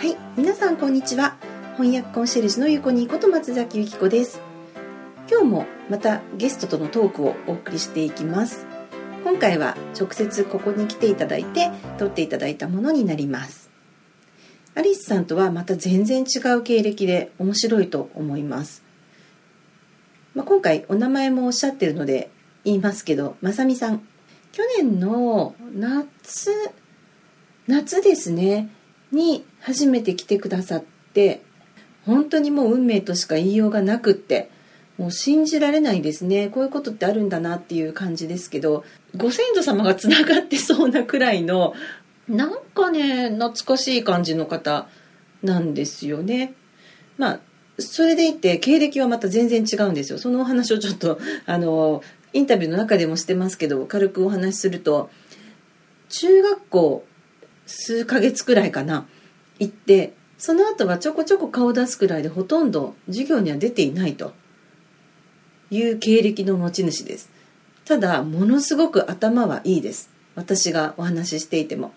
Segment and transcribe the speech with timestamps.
[0.00, 1.36] はい、皆さんこんにちは。
[1.76, 4.40] 翻訳コンシェルジュのゆこにこと松崎由紀子です。
[5.30, 8.64] 今日もまたゲストとのトークをお送りしていきます。
[9.24, 13.68] 今回は直接ここに来ていただいて撮っていただいたものになります。
[14.74, 18.82] アリスさんとはまた全然違う経歴で面白いと思います。
[20.34, 22.30] まあ、今回お名前もおっしゃってるので
[22.64, 24.00] 言いますけど、まさみさん。
[24.52, 26.50] 去年の夏、
[27.66, 28.70] 夏ですね、
[29.12, 31.42] に初めて来てくださって、
[32.06, 34.50] 本当にもう運命としか言いようがなくって、
[34.98, 36.48] もう信じられないですね。
[36.48, 38.84] こういうことってあるんだなっていう感じですけど、
[39.16, 41.74] ご先祖様がつながってそうなくらいの、
[42.28, 44.88] なんかね、懐かしい感じの方
[45.42, 46.54] なんですよね。
[47.16, 47.40] まあ、
[47.78, 50.18] それでいて経歴はまた全然違うんですよ。
[50.18, 52.02] そのお話をちょっと、あの、
[52.32, 55.10] インタビューの中でもしてますけど、軽くお話しすると、
[56.10, 57.04] 中学校
[57.70, 59.06] 数ヶ月くらいかな、
[59.58, 64.32] 行って、その後はちょこちょこ顔出すくらいでほとんど授業には出ていないと
[65.70, 67.30] いう経歴の持ち主です。
[67.84, 70.10] ただ、ものすごく頭はいいです。
[70.34, 71.92] 私がお話ししていても。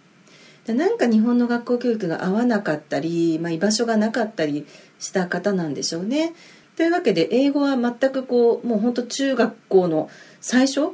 [0.65, 4.65] でなんか日本の学校教育が合わなかったり、まあ、居場所がなかったり
[4.99, 6.33] した方なんでしょうね。
[6.77, 10.09] というわけで英語は全くこうもう本当中学校の
[10.39, 10.91] 最初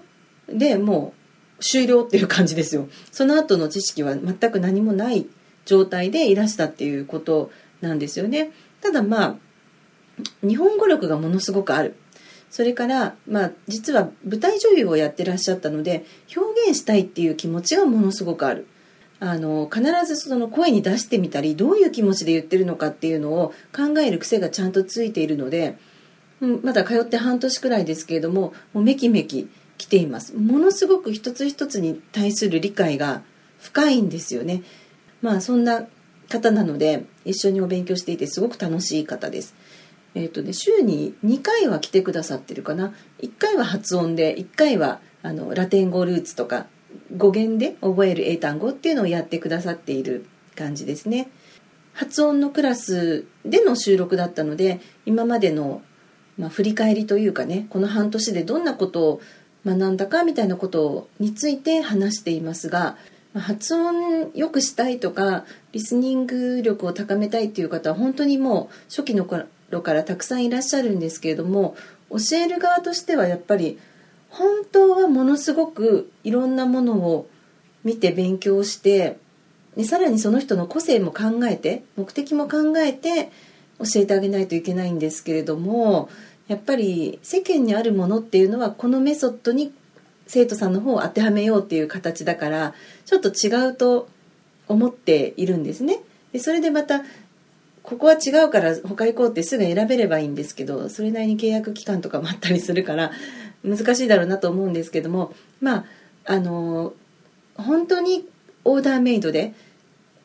[0.48, 1.19] でもう
[1.60, 2.88] 終了っていう感じですよ。
[3.12, 5.28] その後の知識は全く何もない
[5.66, 8.52] 状態でいらしたっていうことなんですよね。
[8.82, 9.36] ただまあ
[10.48, 11.96] 日本語力がものすごくある。
[12.50, 16.04] それから、まあ、実は舞台女優をやってらっしゃったので
[16.36, 18.68] 表現したいっていう気持ちがものすごくある。
[19.22, 25.78] あの必ずその声に出してみたりどういう気持ちで言ってるのかっていうのを考える癖がちゃんとついているので、
[26.40, 30.36] うん、まだ通って半年くらいですけれどももうめきめき来ています。
[30.36, 33.24] ものすごく一つ一つに対する理解が
[33.60, 34.62] 深いんですよね。
[35.22, 35.88] まあそんな
[36.28, 39.56] 方なので一緒にお勉強していてすごく楽しい方です。
[40.16, 42.94] えっ、とね週に2回は来てくださってるかな。
[43.22, 46.68] 1回は発音で1回はあのラテン語ルーツとか
[47.16, 50.26] 語源で覚える英単語っていうのをやってくださっている
[50.56, 51.30] 感じですね。
[51.94, 55.82] 発音のクラスでの収録だったので今までの、
[56.38, 59.22] まあ、振り返りというかねこの半年でどんなことを
[59.66, 62.98] 学んだかみたいなことについて話していますが
[63.36, 69.46] 発音良くしたいとかリスニング力を高めたいっていう方は本当にもう初期の頃
[69.82, 71.76] からたくさんいらっしゃるんですけれども
[72.10, 73.78] 教える側としてはやっぱり
[74.30, 77.30] 本当はものすごくいろんなものを
[77.84, 79.18] 見て勉強して
[79.76, 83.32] でさらにその人の個性も考えて目的も考えて
[83.80, 86.10] 教えてあげないといけないんですけれども
[86.50, 89.72] やっぱり世間にあるものっていうのはこのメソッドに
[90.26, 92.74] 生徒さんの方を当てはめようっていう形だから
[93.06, 94.10] ちょっと違うと
[94.68, 96.00] 思っているんですね。
[96.34, 97.04] でそれでまた
[97.84, 103.12] ここは違うから他行こうってすぐ選べればいいんですけどそれなりに契約期間とかもあったりするから
[103.64, 105.86] 難しいだろうなと思うんですけどもまあ
[106.26, 106.94] あの
[107.56, 108.28] 本当に
[108.66, 109.54] オーダーメイドで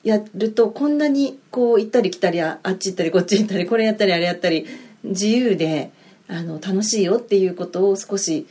[0.02, 4.66] やるとこんなにこう行ったり来たりあっち行ったりこっち行ったりこれやったりあれやったり
[5.02, 5.92] 自由で
[6.28, 8.46] あの楽しいよっていうことを少し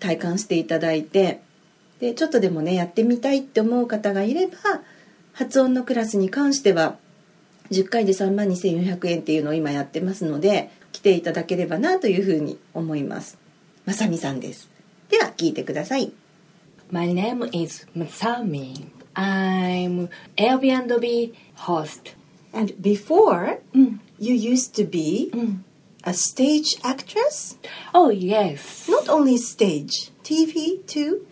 [0.00, 1.40] 体感していただいて
[2.00, 4.56] でちょっとでもねやってみたいって思う方がいれば
[5.32, 6.96] 発音のクラスに関しては
[7.70, 13.38] 10回で3万2400円っていうのを今やってますので来ていただければなというふうに思います
[13.86, 14.68] まさみさんです
[15.08, 16.12] では聞いてください
[16.90, 18.84] My name is Masami.
[19.14, 22.14] I'm Airbnb host.
[22.52, 23.98] And before Mm.
[24.18, 25.58] you used to be Mm.
[26.04, 27.56] A stage actress
[27.94, 28.88] Oh yes.
[28.88, 31.24] not only stage TV too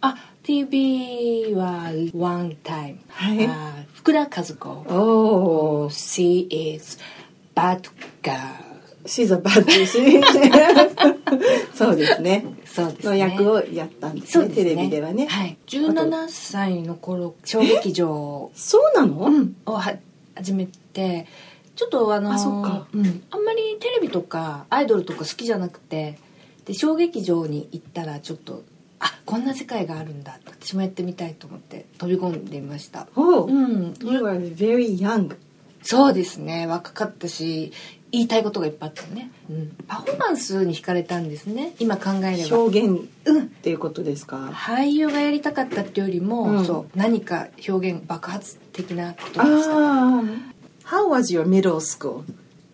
[0.00, 2.98] あ、TV は one time.
[3.08, 4.84] はいあ福田和子。
[4.88, 6.98] Oh She is
[7.54, 7.88] bad
[8.22, 8.74] girl.
[9.06, 10.22] she's a bad person
[11.74, 13.10] そうですねそうですね。
[13.10, 14.64] の役をやったんですねそうですね。
[14.64, 15.56] テレビではね、はい。
[15.66, 19.96] 17歳の頃、小劇場そうなの、うんをは
[20.34, 21.26] 始めて、
[21.76, 22.86] ちょっとあのあそっか。
[22.92, 26.18] うん、あんまりテレビとかアイドルとか好きじゃなくて
[26.64, 28.62] で小劇場に行ったらちょっと
[29.00, 33.08] あこんな世界があるんだ私もやってみたいと思って飛び込んでみました。
[33.16, 33.52] Oh, う。
[33.52, 33.94] ん。
[34.02, 35.36] You are very young.
[35.82, 36.66] そうですね。
[36.66, 37.72] 若かったし
[38.14, 41.74] 言いたいことがいっぱいあったね、うん、パフォーマンスに惹かれたんですね。
[41.80, 42.58] 今考えれば。
[42.58, 46.64] 表現っていうことですか、俳優がやりたかったっていうよりも、うん。
[46.64, 46.96] そう。
[46.96, 50.22] 何か表現爆発的なことでした
[50.86, 52.24] How was your middle school?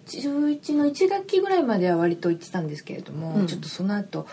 [0.06, 3.46] 11の1学期ぐらいまでは割と行ってたんですけれども、うん。
[3.46, 4.26] ちょっとその後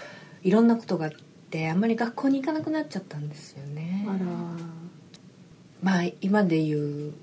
[0.43, 1.11] いろんなことがあっ
[1.49, 4.05] てあんまり学校に行かなくなっちゃったんですよね。
[4.07, 4.19] あら。
[5.83, 7.13] まあ今で言う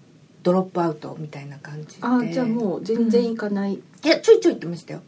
[0.45, 2.03] ドロップアウトみたいな感じで。
[2.03, 5.03] あじゃあもう全然行かない、いやちょいちょい行ってましたよ。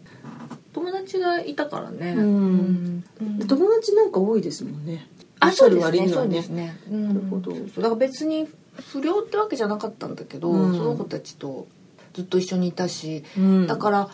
[0.72, 3.04] 友達がいたからね、うん。
[3.20, 3.46] うん。
[3.46, 5.06] 友達なんか多いですもんね。
[5.38, 7.08] あそうですねそうですね、うん。
[7.08, 7.52] なるほど。
[7.52, 7.66] そう。
[7.76, 8.48] だから別に
[8.93, 10.76] 不良ってわけじゃなかったんだけど、うん。
[10.76, 11.67] その子たちと
[12.14, 13.67] ずっと一緒にいたし、うん。
[13.67, 14.08] だから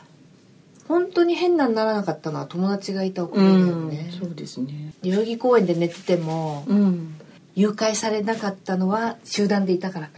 [0.88, 4.92] 本当に変なにならなかったのは友達がいたおかげだよね、そうですね。
[5.02, 7.14] 代々木公園で寝ててもうん。
[7.54, 10.08] 誘拐されなかったのは集団でいたから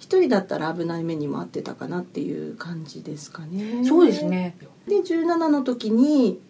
[0.00, 3.84] 一人だったら危ない目にも遭ってたかなっていう感じですかね。
[3.84, 4.56] そうですね。
[4.88, 6.40] で17の時に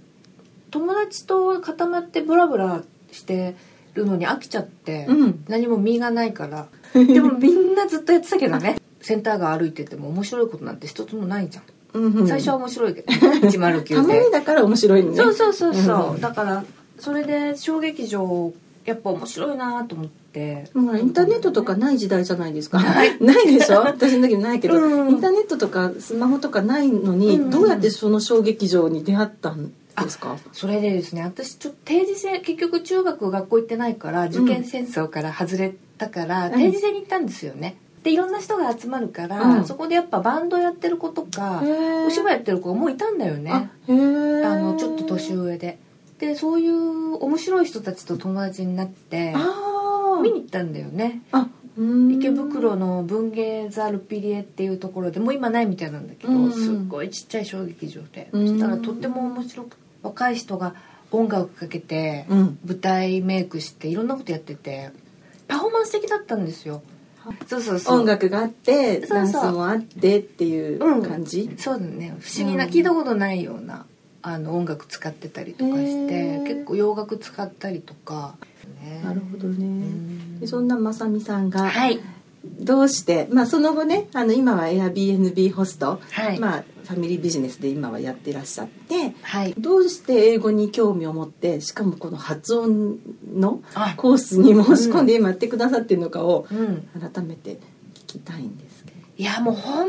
[0.71, 3.55] 友達と固まってブラブラして
[3.93, 5.45] るのに飽きちゃって、うん。
[5.49, 6.67] 何も身がないから
[7.13, 8.77] でもみんなずっとやってたけどね。
[9.01, 11.65] センター街歩いてても面白いことなんて一つもないじゃん、
[12.01, 12.29] うんうん。
[12.29, 13.95] 最初は面白いけど 109で。
[13.97, 15.17] たまにだから面白いのね。
[15.17, 16.65] そうそうそうそう、うんだから
[17.01, 18.53] それで小劇場
[18.85, 20.69] やっぱ面白いなと思って。
[20.73, 22.81] ほらインターネットとかない時代じゃないですか。
[22.81, 23.11] ない。
[23.19, 23.81] でしょ？
[23.81, 25.11] 私の時ないけど、うん。
[25.11, 27.51] インターネットとかスマホとかないのに、うん。
[27.51, 30.37] どうやってその小劇場に出会ったんですか？
[30.53, 31.23] それでですね。
[31.23, 36.53] 私ちょっと定時制結局中学学校行ってないから受験戦争から外れたから、うん。
[36.53, 37.77] 定時制に行ったんですよね。
[38.03, 39.65] でいろんな人が集まるから、うん。
[39.65, 41.63] そこでやっぱバンドやってる子とか
[42.07, 43.53] お芝居やってる子がもういたんだよね。
[43.53, 45.79] あのちょっと年上で。
[46.19, 49.35] でそういう面白い人たちと友達になって
[50.23, 51.23] 見に行ったんだよね。
[52.11, 56.53] 池袋の文芸座ルピリエっていうところでもう今ないみたいなんだけど、うん。
[56.53, 58.49] すっごいちっちゃい小劇場で、うん。
[58.49, 60.75] そしたらとっても面白く若い人が
[61.11, 62.59] 音楽かけて、うん。
[62.65, 64.91] 舞台メイクしていろんなことやってて
[65.53, 66.83] パフォーマンス的だったんですよ。
[67.47, 68.01] そうそうそう。
[68.01, 69.17] 音楽があってそうそう。
[69.19, 72.17] ダンスもあってっていう感じ、そうだね。
[72.21, 73.85] 不思議な、うん聞いたことないような
[74.23, 76.43] あの音楽使ってたりとかしへてー。
[76.45, 78.35] 結構洋楽使ったりとか、
[78.83, 79.03] ね。
[79.05, 80.41] なるほどね、ん。
[80.41, 82.01] でそんなまさみさんがはい。
[82.45, 89.55] どうして、まあ、その後ねあの今は Airbnb ホスト、はい、まあ、ファミリービジネスで今はやってらっしゃってはい。
[89.59, 92.99] どうして英語に興味を持ってしかもこの発音
[93.35, 96.89] のあコースに申し込んで今やってくださってるのかをうん。
[97.01, 97.59] 改めて
[97.95, 98.97] 聞きたいんですけど。
[99.17, 99.89] いやもう本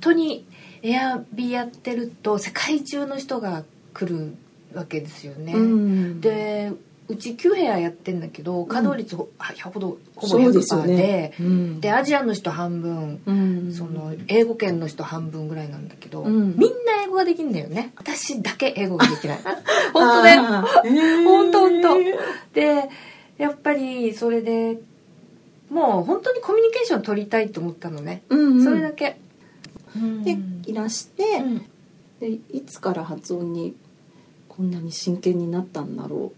[0.00, 0.46] 当に
[0.82, 4.34] エアビーやってると世界中の人が来る
[4.74, 6.20] わけですよね、うん。
[6.20, 6.72] で
[7.08, 11.32] うち9部屋やってんだけど稼働率ほ100ほどほぼそうですよ100%でね。
[11.40, 11.80] うん。
[11.80, 13.72] でアジアの人半分うん。
[13.72, 16.56] その英語圏の人半分ぐらいなんだけど、うん。
[16.56, 17.92] みんな英語ができるんだよね。
[17.96, 19.38] 私だけ英語ができない。
[19.92, 20.42] 本当だよ。
[20.42, 21.24] あー。
[21.24, 21.94] 本当本当。
[22.54, 22.88] で
[23.38, 24.78] やっぱりそれで
[25.70, 28.64] もう本当にコミュニケーション取りたいと思ったのね、うんうん。
[28.64, 29.16] それだけ、
[29.96, 30.36] うんで
[30.66, 31.58] いらして、うん。
[32.20, 33.74] でいつから発音に
[34.48, 36.32] こんなに真剣になったんだろ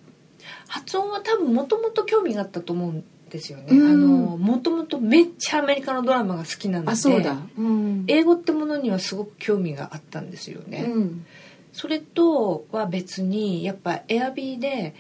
[0.69, 3.91] 発音は多分もともと興味があったと思うんですよね、うん。
[3.91, 8.05] あのもともとめっちゃアメリカのドラマが好きなのでうあそうだ、うん。
[8.07, 11.27] 英語ってものにはすごく興味があったんですよね、うん。
[11.73, 14.95] それとは別にやっぱエアビーで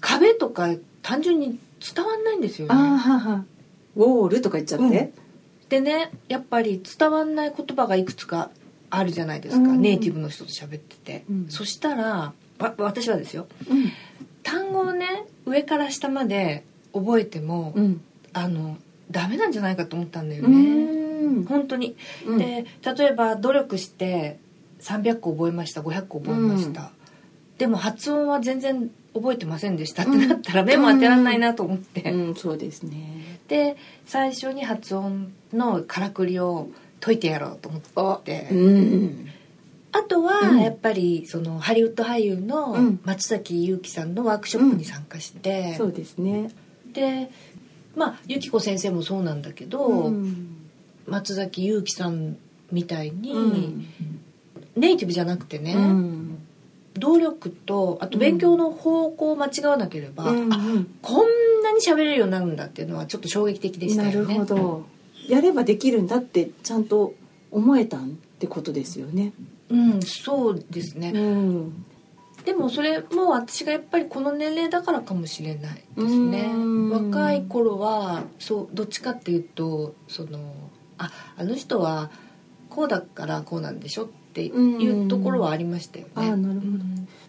[0.00, 2.74] 壁とか単純に伝わんないんですよね。
[3.96, 5.12] ウォールとか言っちゃって、
[5.68, 8.50] でねやっぱり伝わんない言葉がいくつか
[8.90, 9.82] あるじゃないですか、うん。
[9.82, 11.46] ネイティブの人と喋ってて、うん。
[11.48, 13.46] そしたらわ私はですよ。
[13.68, 13.90] うん。
[14.42, 18.00] 単語をね上から下まで覚えても、うん。
[18.34, 18.78] あの
[19.10, 20.56] ダメなんじゃないかと思ったんだようね、
[21.26, 21.44] ん。
[21.44, 21.96] 本当に。
[22.26, 22.38] うん。
[22.38, 22.64] で
[22.96, 24.38] 例えば努力して
[24.80, 26.90] 300個覚えました500個覚えました、
[27.58, 33.38] でも発音は全然覚えてませんでしたってなったら目も当てられないなと思って、うん、そうですね。
[33.48, 36.68] で最初に発音のからくりを
[37.00, 38.48] 解いてやろうと思って。
[38.50, 39.28] あ,、うん。
[40.08, 40.60] とはうん。
[40.60, 43.00] やっぱりそのハリウッド俳優のうん。
[43.04, 46.50] 松崎悠希さんのワークショップに参加して、そうですね
[46.92, 47.30] で
[47.96, 50.56] まあ由紀子先生もそうなんだけど、うん。
[51.06, 52.36] 松崎悠希さん
[52.70, 53.86] みたいに、うん。
[54.76, 56.38] ネイティブじゃなくてね、うん。
[56.94, 60.52] 努力とあと勉強の方向を間違わなければ、うん。
[60.52, 60.58] あ
[61.02, 64.38] こんなに喋れるようになるんだっていうのはちょっと衝撃的でしたなるよね。
[64.38, 64.86] ほど。
[65.28, 67.14] やればできるんだってちゃんと
[67.50, 69.32] 思えたんってことですよね。
[69.68, 71.84] うん、そうですね、うん
[72.44, 76.50] でもそれも私がやっぱりこの年齢だからかもしれないですね。
[76.52, 76.90] うん。
[76.90, 80.38] 若い頃はそうどっちかっていうとその
[80.98, 82.10] ああの人は
[82.68, 86.12] こうだからこうなんでしょっていうところはありましたよね。
[86.16, 86.24] うん。
[86.32, 86.72] あなるほど。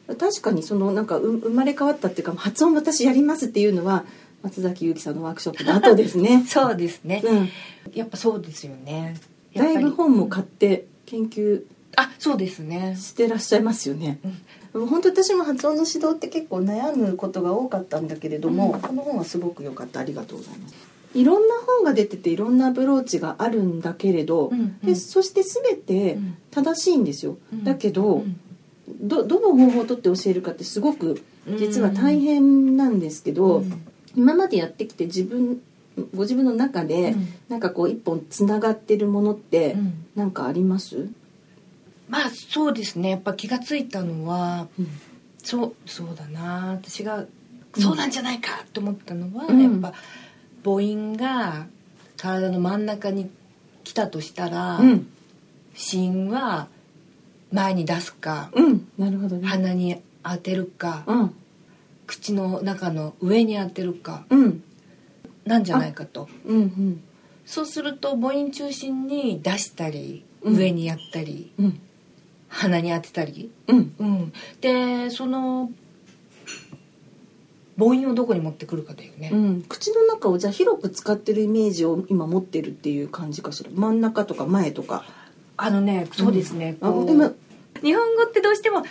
[0.10, 0.18] うん。
[0.18, 4.06] 確かにそのなんかう生まれ変わったっていうか発音私やりますっていうのは
[4.42, 6.44] 松崎悠希さんのワークショップの後ですね。
[6.48, 7.50] そうですね、うん。
[7.94, 9.16] やっぱそうですよね。
[9.56, 11.64] だいぶ本も買って研究
[11.96, 12.96] あそうですね。
[13.00, 14.20] してらっしゃいますよね。
[14.24, 14.34] もう
[14.74, 18.82] 本当私も発音の指導って結構悩むことが多かったんだけれども、うん。
[18.82, 20.00] この本はすごく良かった。
[20.00, 20.76] ありがとうございます。
[21.14, 24.80] いろんな本が出てていろんなアプローチがあるんだけれど、うんうん。
[24.80, 26.38] でそして全てうん。
[26.50, 27.64] 正しいんですよ、うん。
[27.64, 28.40] だけど、うん。
[29.02, 31.22] どどの方法を取って教えるかってすごく
[31.60, 33.86] 実は大変なんですけど、うん。
[34.16, 35.62] 今までやってきて自分
[36.16, 37.28] ご自分の中で、うん。
[37.48, 39.94] なんかこう一本つながってるものってうん。
[40.16, 41.10] なんかあります、
[42.10, 43.10] まあそうですね。
[43.12, 44.88] やっぱ気がついたのはうん。
[45.38, 46.72] そうそうだな。
[46.72, 47.26] 私が
[47.76, 49.62] そうなんじゃないかと思ったのは、うん。
[49.62, 49.94] やっぱ
[50.64, 51.68] 母音が
[52.18, 53.30] 体の真ん中に
[53.84, 55.08] 来たとしたら、うん。
[55.76, 56.68] 子音は
[57.52, 58.88] 前に出すかうん。
[58.98, 59.48] なるほどね。
[59.48, 61.36] 鼻に当てるかうん。
[62.08, 64.64] 口の中の上に当てるかうん。
[65.46, 66.30] なんじゃないかと。
[66.46, 67.04] うんうん。
[67.46, 70.56] そうすると母音中心に出したりうん。
[70.56, 71.80] 上にやったり、うん
[72.56, 73.96] 鼻に当てたり、うん。
[74.00, 75.72] うん、でその
[77.78, 83.72] 母音をどこに持ってくるかだよね、うん、口の中をじゃあ広く使ってるイメージを今持ってるっていう感じかしら？
[83.74, 85.04] 真ん中とか前とか。
[85.58, 87.34] あのねそうですね、うでも
[87.82, 88.84] 日本語ってどうしてもあ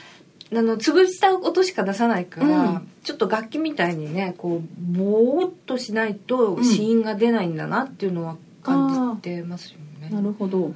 [0.50, 2.88] の潰した音しか出さないから、うん。
[3.04, 6.64] ちょっと楽器みたいにねこうボーっとしないとうん。
[6.64, 10.10] 子音が出ないんだなっていうのは感じてますよね。
[10.10, 10.72] なるほど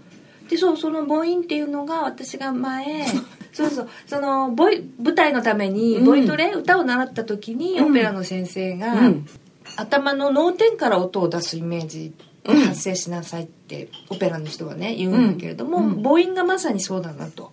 [0.48, 3.04] でそうその母音っていうのが私が前
[3.52, 6.04] そうそうそのボイ舞台のためにうん。
[6.04, 9.26] ボイトレ、歌を習った時にうんオペラの先生が、うん。
[9.76, 12.12] 頭の脳天から音を出すイメージ
[12.44, 15.84] 発声しなさいってオペラの人はね言うんだけれども、うん。
[15.84, 16.02] うん。
[16.02, 17.50] 母音がまさにそうだなと。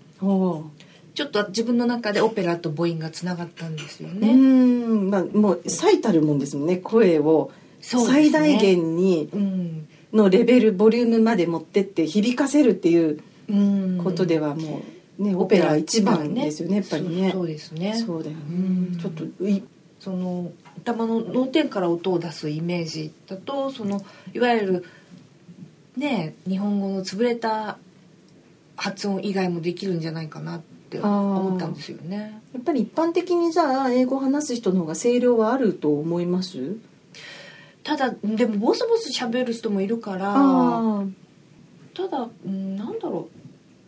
[1.15, 4.33] ちょっと自分の中でオペラと母音がつながったんですようね。
[4.33, 5.09] ん。
[5.09, 7.51] まあもう最たるもんですもんね声を。
[7.81, 14.01] 最大限にうんのレベルボリュームまで持ってって響かせるっていううん。
[14.03, 14.81] ことではも
[15.19, 17.31] うねオペラ一番ですよねやっぱりね。
[17.31, 17.93] そうですね。
[17.95, 18.41] そうだよね。
[18.49, 18.51] う
[18.95, 18.97] ん。
[18.99, 19.63] ちょっとい
[19.99, 24.01] その頭の脳天から音を出すイメージだとその
[24.33, 24.85] いわゆる
[25.97, 27.77] ね日本語の潰れた
[28.75, 32.41] 発音以外もできるんじゃないかなって思ったんですよね。
[32.53, 36.75] やっぱり一般的にじゃあ英語を話す人の方が声量はあると思います？
[37.83, 41.03] ただでもボソボソ喋る人もいるからあ
[41.93, 43.43] ただ、うん、なんだろう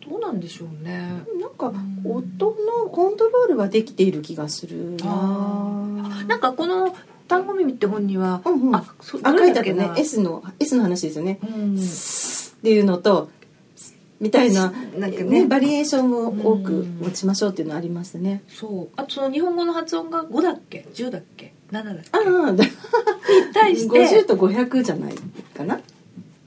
[0.08, 0.94] どうなんでしょうね。
[0.94, 2.00] あなんかん。
[2.04, 5.04] 音のコントロールはできている気がするな。
[5.04, 6.94] あなんかこの
[7.26, 8.76] 「単語耳」って本には、うんうん。
[8.76, 9.90] あそあど書いてあったね。
[9.96, 11.74] S の S の話ですよね、うん。
[11.74, 11.78] っ
[12.62, 13.30] ていうのと
[14.20, 15.42] みたいななんかね。
[15.42, 16.98] ねバリエーションを多くうん。
[17.00, 18.44] 持ちましょうっていうのありますね。
[18.48, 18.88] そう。
[18.94, 21.52] あとその日本語の発音が5だっけ？10だっけ？
[21.70, 22.10] 7だっけ？
[22.12, 22.58] ああに
[23.52, 23.98] 対して。
[23.98, 25.14] 50と500じゃない
[25.54, 25.80] かな。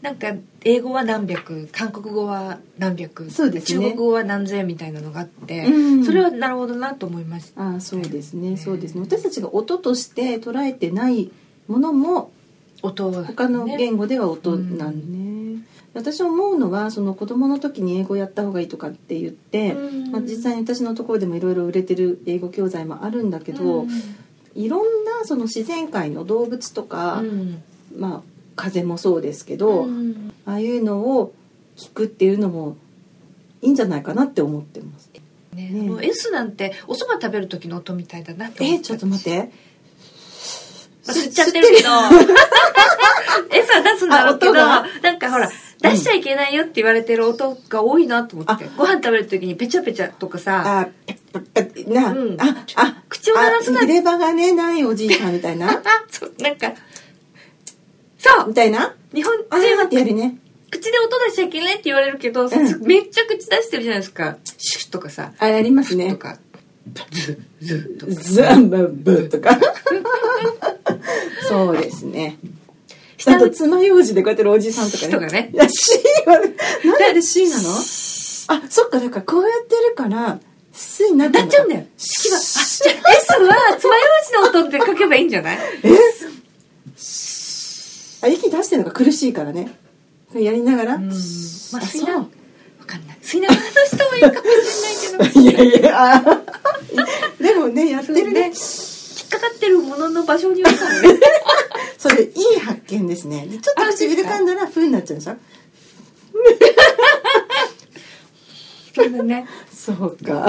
[0.02, 0.34] なんか
[0.64, 3.84] 英語は何百韓国語は何百そうですね。
[3.84, 6.06] 中国語は何千みたいなのがあって、うん。
[6.06, 7.62] それはなるほどなと思いました。
[7.62, 8.52] ああそうですね。
[8.52, 9.02] ねそうですね。
[9.02, 11.30] 私たちが音として捉えてない
[11.68, 12.32] ものも
[12.82, 15.62] 音は、ね、他の言語では音なんね、
[15.94, 20.12] 私思うのはその子供の時に英語やった方がいいとかって言って、うん。
[20.12, 23.90] まあ、実際に私のところでもいろいろ売れてる英語教材もあるんだけど、うん
[24.60, 27.63] いろんなその自然界の動物とか、うん。
[27.98, 28.22] まあ
[28.58, 30.34] 風もそうですけど、うん。
[30.46, 31.34] ああいうのを
[31.78, 32.75] 聞くっていうのも
[33.62, 35.10] いいんじゃないかなって思ってます。
[35.56, 38.66] ねね S なんてお蕎麦食べる時の音みたいだなって。
[38.66, 39.38] え思ったちょっと待って。
[41.08, 41.89] まあ吸っちゃってるけど。
[43.56, 45.50] S は出すんだろうけどなんかほら
[45.82, 50.82] 出しちゃいけないよって言われてる音が多いなと思って、ご飯食べる時にペチャペチャとかさ。
[50.82, 50.88] あ
[51.54, 52.38] ペな、うん。
[52.42, 55.72] ああ口を鳴らすなあ入れ歯がねないおじいさんみたいな。
[55.72, 56.74] あそうなんか。
[58.18, 58.48] そう。
[58.50, 58.94] みたいな。
[59.14, 60.38] 日本あーってやるね。
[60.70, 62.50] 口で音出しちゃいけないって言われるけど、ん。
[62.84, 64.38] めっちゃ口出してるじゃないですか。
[64.58, 65.32] シュッとかさ。
[65.40, 66.12] あやりますね。
[66.12, 66.38] とか。
[67.12, 68.14] ズズとか。
[68.14, 69.58] ザンバブとか。
[71.48, 72.38] そうですね。
[72.44, 72.59] あ
[73.20, 75.50] 下のと爪楊枝でこうやってるおじさんとかねとかね。
[75.54, 77.70] いや C はねなんで C なの？
[77.72, 80.40] あそっかだからこうやってるから
[80.74, 84.02] 「す」になっちゃうんだよ式はあじゃあ S は爪楊
[84.52, 85.58] 枝の音って書けばいいんじゃない？
[85.84, 85.90] え？
[88.22, 89.70] あ息出してるのが苦しいからね。
[90.34, 91.08] やりながら、うん。
[91.10, 91.16] まああ
[91.86, 92.26] 吸いわ
[92.86, 93.18] かんない。
[93.22, 95.40] 吸いながらの人もいるかもしれないけど。
[95.68, 96.16] いやいや。
[96.16, 96.44] あ
[97.42, 98.52] でもねやってるね
[99.30, 101.20] かかってるものの場所によるかもね。
[101.98, 103.46] それいい発見ですね。
[103.50, 105.36] でちょっと唇噛んだら「ふ」になっちゃうでしょ
[108.96, 109.46] そうだね。
[109.72, 110.48] そうか。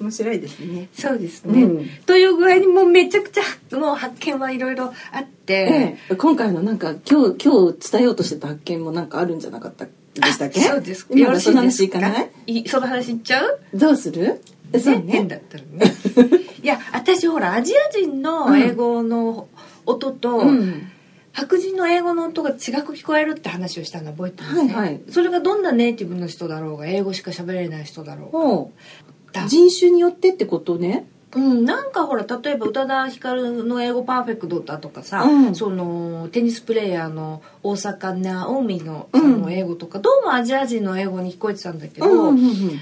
[0.00, 0.88] 面白いですね。
[0.98, 1.88] そうですね、うん。
[2.06, 6.14] という具合にもうめちゃくちゃもう発見はいろいろあって、ええ。
[6.16, 9.90] 今回のなんか今日今日伝えようとしてた発見もなんかあるんじゃなかったで
[10.32, 10.60] したっけ？
[10.60, 11.66] そうです今よろしからそのい？
[11.66, 13.60] ですか話いかないいその話いっちゃう？
[13.74, 14.40] どうする？
[14.78, 15.94] そうね、変ねだったらね。
[16.62, 19.48] いや私ほらアジア人の英語の
[19.86, 20.90] 音と、うん。
[21.32, 22.54] 白人の英語の音が違
[22.84, 25.00] く聞こえるって話をしたの覚えてますね、はいはい。
[25.10, 29.48] それがどんなネイティブの人だろうが英語しか喋れない人だろう。
[29.48, 31.06] 人種によってってことね。
[31.34, 35.54] うん、なんかほら例えば宇多田ヒカルの英語パーフェクトだとかさ、うん。
[35.56, 42.80] そのテニスプレーヤーの大坂なおみのの英語とか、どうもアジア人の英語に聞こえてたんだけど、うんうんうん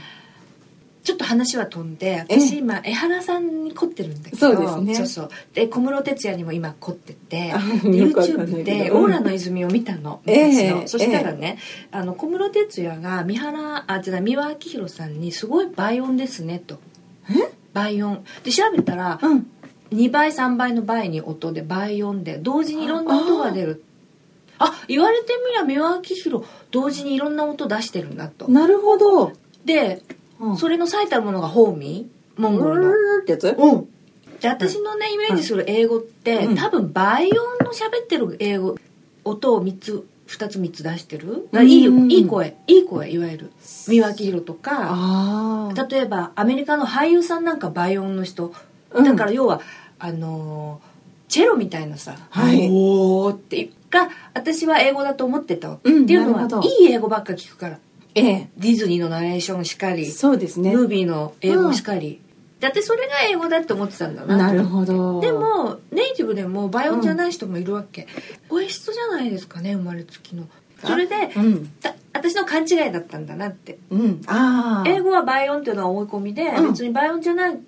[1.03, 2.41] ちょっと話は飛んでええ。
[2.41, 4.95] 私今江原さんに凝ってるんだけどそうですね。
[4.95, 5.31] そうそう。
[5.53, 9.05] で小室哲哉にも今凝っててあで YouTube けで「どうん。
[9.05, 11.59] オーラの泉」を見たのええ昔の、そしたらね、
[11.91, 16.79] あの小室哲哉が三原あ違う三輪明宏さんに「すごい倍音ですね」と。
[17.73, 18.25] 倍音。
[18.45, 19.47] で調べたらうん。
[19.93, 23.85] 2倍3倍の倍に音で倍音で同時にいろんな音が出る。
[24.59, 28.49] あ言われてみりゃ三輪明宏同時にいろんな音出してるんだと。
[28.49, 29.33] なるほど。
[29.65, 30.03] で
[30.43, 30.57] うん。
[30.59, 32.41] それの最たるものがホーミー？
[32.41, 32.91] モンゴルの。
[33.23, 33.49] ってやつ？
[33.49, 33.89] うん。
[34.41, 36.55] で私のねイメージする英語って、うん。
[36.57, 38.77] 多分倍音の喋ってる英語
[39.25, 41.49] 音を3つ2つ3つ出してる？
[41.63, 42.57] いいうんいい声。
[42.67, 43.53] いい声いわゆる。
[43.61, 45.73] 三輪明宏とか。
[45.91, 48.53] 例えばアメリカの俳優さんなんか倍音の人。
[48.91, 49.05] うん。
[49.05, 49.61] だから要は、
[49.99, 50.93] あのー
[51.29, 52.69] チェロみたいなさ「はい。
[52.71, 56.03] おー」ってが私は英語だと思ってたわ、うん。
[56.03, 57.79] っていうのはいい英語ばっか聞くから
[58.15, 58.49] ええ。
[58.59, 60.75] ディズニーのナレーションしかり、そうですね。
[60.75, 62.21] ムービーの英語しかり、
[62.61, 65.21] だってそれが英語だって思ってたんだななるほど。
[65.21, 68.07] でもネイティブでも倍音じゃない人もいるわけ、
[68.49, 70.49] 声質じゃないですかね生まれつきの。
[70.85, 71.67] それで、うん。
[71.81, 73.79] た私の勘違いだったんだなって。
[73.91, 74.21] うん。
[74.27, 76.71] ああ英語は倍音っていうのは思い込みで、うん。
[76.73, 77.59] 別に倍音じゃない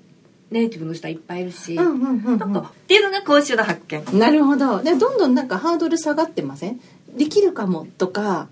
[0.50, 2.38] ネイティブの人はいっぱいいるし、うんうんうんうん。
[2.38, 4.18] なんかっていうのが今週の発見。
[4.18, 4.82] なるほど。
[4.82, 6.80] でどんどんなんかハードル下がってません？
[7.16, 8.48] できるかもとか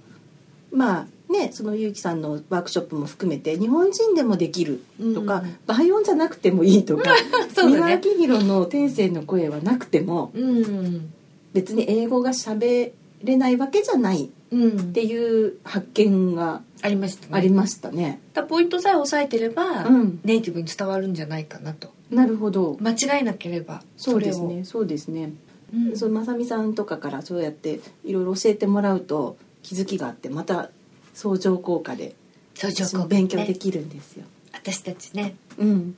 [0.72, 4.82] まあねそのゆうきさんのワークショップも含めて日本人でもできる
[5.14, 7.14] とか、うん倍音じゃなくてもいいとか
[7.54, 8.00] そうだね。
[8.02, 11.10] 三輪明宏の天性の声はなくてもうん。
[11.52, 12.92] 別に英語が喋
[13.24, 17.28] れないわけじゃないっうんていう発見がありましたね。
[17.32, 18.20] ありましたね。
[18.34, 20.20] だポイントさえ押さえてれば、うん。
[20.24, 21.88] ネイティブに伝わるんじゃないかなと。
[22.10, 22.76] なるほど。
[22.80, 24.64] 間違いなければそうですね。
[24.64, 25.32] そうですね。
[25.74, 25.96] うん。
[25.96, 30.70] そのまさみさんとかからそうやっていろいろ教えてもらうと気づきがあってまた
[31.14, 32.14] 相乗効果で
[32.54, 34.24] 相乗効果、ね、勉強できるんですよ。
[34.52, 35.96] 私たちねうん。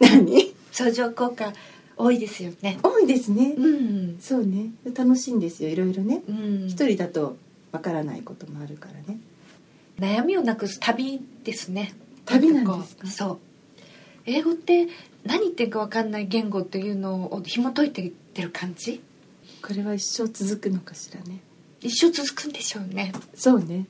[0.00, 0.54] 何？
[0.72, 1.52] 相乗効果
[1.96, 3.54] 多いですよね多いですね。
[3.56, 4.70] うんそうね。
[4.94, 5.70] 楽しいんですよ。
[5.70, 6.22] いろいろね。
[6.28, 7.36] うん一人だと
[7.70, 9.20] わからないこともあるからね。
[9.98, 13.06] 悩みをなくす旅ですね旅なんですか？
[13.06, 13.38] そう
[14.24, 14.88] 英語って
[15.24, 19.02] 何言ってるか分かんない言語っていうのを紐解いていってる感じ？
[19.62, 21.40] これは一生続くのかしらね。
[21.80, 23.86] 一生続くんでしょうねそうね。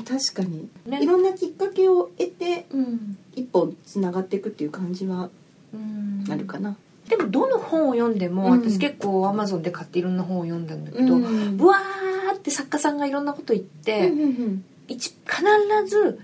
[0.00, 1.02] 確かに、ね。
[1.02, 5.30] いろんなきっかけを得てうん、一本つながっていくっていう感じは
[5.72, 6.24] うん。
[6.30, 6.76] あるかな。
[7.08, 8.62] でもどの本を読んでも、うん。
[8.62, 11.56] 私結構アマゾンで買っていろんな本を読んだんだけど、うん。
[11.56, 14.64] ブワーって作家さんがいろんなこと言って、うんうんうん。
[14.88, 15.42] 一必
[15.86, 16.20] ず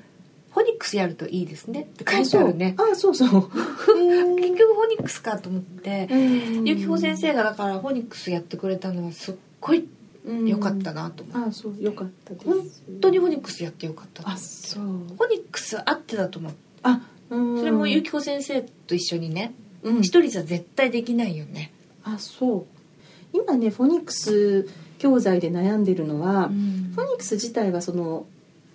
[0.52, 2.74] フォニックスやるといいですねって書いてあるね。
[2.78, 3.12] あそう。
[3.12, 3.50] あそうそう。
[4.36, 6.16] 結局フォニックスかと思って、う
[6.62, 6.64] ん。
[6.64, 9.88] ゆきほ先生がだからフォニックスやってくれたのはすっごい
[10.24, 12.46] 良かったなと思って、あそうよかったです。
[12.46, 12.60] 本
[13.00, 14.44] 当にフォニックスやってよかったと思あって。
[14.44, 14.82] そう。
[14.82, 16.52] フォニックスあってだと思う。
[16.82, 17.58] あうん。
[17.58, 20.00] それもゆきこ先生と一緒にねうん。
[20.00, 21.72] 一人じゃ絶対できないよね、
[22.04, 23.36] あそう。
[23.36, 26.92] 今ねフォニックス教材で悩んでるのは、うん。
[26.94, 28.26] フォニックス自体はその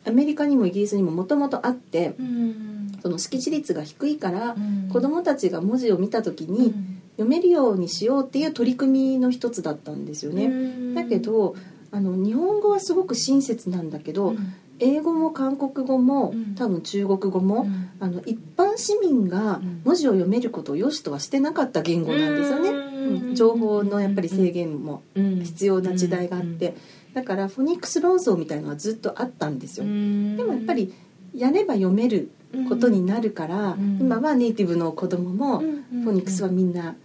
[0.06, 3.00] アメリカにもイギリスにももともとあってうん。
[3.02, 4.90] その識字率が低いから、うん。
[4.92, 10.46] 子どもたちが文字を見た時うにん読めるようにしようっていう取り組みの一つだったんですよね。
[10.46, 10.94] うん。
[10.94, 11.56] だけど
[11.92, 14.54] あの日本語はすごく親切なんだけど、うん。
[14.80, 16.56] 英語も韓国語も、うん。
[16.56, 17.90] 多分中国語も、うん。
[18.00, 19.82] あの一般市民がうん。
[19.84, 22.70] 文字を読めることを良しとはしてなかった言語なんですよね。
[22.70, 23.36] うん。
[23.36, 25.40] 情報のやっぱり制限もうん。
[25.44, 26.76] 必要な時代があって、
[27.14, 29.86] だからフォニックス論争みたいのはずっとあったんですよ。
[29.86, 30.94] ででもやっぱり
[31.34, 32.30] やれば読める
[32.70, 33.98] ことになるから、うん。
[34.00, 36.96] 今はネイティブの子供もフォニックスはみんな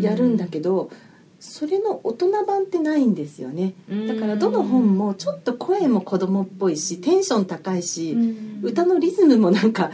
[0.00, 0.90] やるんだけど、
[1.38, 3.74] それの大人版ってないんですよね。
[4.08, 8.16] だからどの本もちょっと声も子供っぽいしテンション高いし、
[8.62, 9.90] 歌のリズムもなんか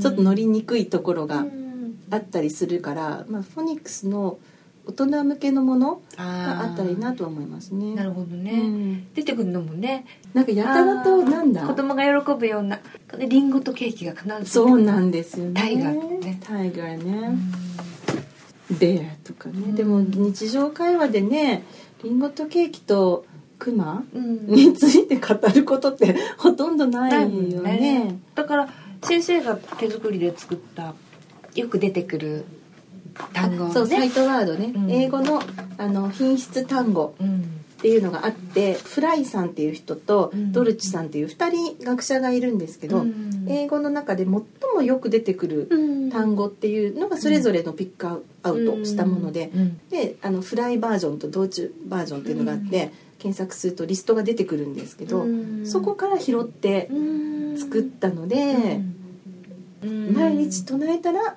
[0.00, 1.46] ちょっと乗りにくいところが
[2.10, 4.38] あったりするから、まあ、フォニックスの
[4.88, 7.94] 大人向けのものがあったらいいなとは思いますね。
[7.94, 9.12] なるほどね、うん。
[9.14, 10.06] 出てくるのもね。
[10.32, 11.66] なんかやたらとなんだ？
[11.66, 12.80] 子供が喜ぶような
[13.16, 15.60] でリンゴとケーキが必ずそうなんですよね。
[15.60, 16.40] タイガーとね。
[16.42, 17.28] タイガーうね。
[17.28, 17.52] ん。
[18.78, 19.58] ベアとかね。
[19.58, 19.74] ん。
[19.74, 21.64] でも日常会話でね、
[22.02, 23.26] リンゴとケーキと
[23.58, 24.46] クマうん。
[24.46, 28.18] について語ることって ほとんどないよもんね。
[28.34, 28.68] だから
[29.02, 30.94] 先生が手作りで作った
[31.54, 32.44] よく出てくる
[33.32, 33.74] 単語をね。
[33.74, 34.90] そうサイトワードね、うん。
[34.90, 35.42] 英語の
[35.76, 37.58] あの品質単語うん。
[37.78, 40.52] っていうのがあってフライさんっていう人とうん。
[40.52, 43.46] ドルチさんっていう2人学者がいるんですけど、うん。
[43.48, 44.32] 英語の中で最
[44.74, 48.06] もよく出てくる単語っていうのがそれぞれのピック
[48.42, 49.80] アウトしたもので、うん。
[49.90, 55.66] であのフライバージョンと同中バージョンっていうのがあって、検索するとリストが出てくるんですけど、うん。
[55.66, 56.88] そこから拾って
[57.56, 58.80] 作ったので、
[59.82, 60.14] うん。
[60.14, 61.36] 毎日唱えたら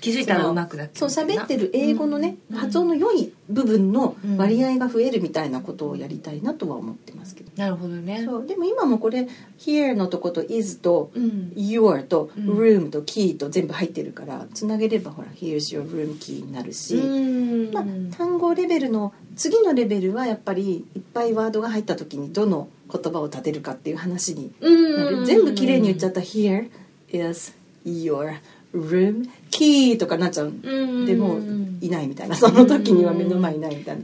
[0.00, 2.56] 気づいたらうまくなってそう喋ってる英語のね、うん。
[2.56, 8.22] 発音の良い部分の割合が増えるみたいなことをやりたいなとは思ってますけど、なるほどね。
[8.24, 12.58] そうでも今もこれ「here」のとこと is とうん「your」と「うん。
[12.58, 17.72] room」と「key」と全部入ってるからつなげればほら「here's your room key」になるし、うん。
[17.72, 17.84] まあ、
[18.16, 25.24] 単語レベルの次のレベルはやっぱりいっぱいワードが入った時にどの言葉を立てるかっていう話になる、うん。
[25.24, 26.20] 全部きれいに言っちゃった。
[26.20, 26.68] ら「here
[27.12, 27.52] is
[27.84, 28.36] your
[28.74, 30.52] room key」とかなっちゃう。
[30.62, 31.06] うん。
[31.06, 31.42] でもう
[31.80, 32.36] いないみたいな。
[32.36, 34.02] その時には目の前いないみたいな、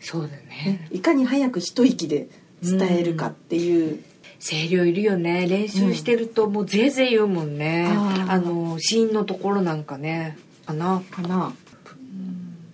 [0.00, 0.88] そうだね。
[0.90, 2.28] いかに早く一息で
[2.62, 4.00] 伝えるかっていう、
[4.40, 5.46] 声量いるよね。
[5.46, 10.38] 練習してるともうぜいぜい言うもんね、あーあの子音のところなんかね。
[10.66, 11.02] かな。
[11.10, 11.52] かな。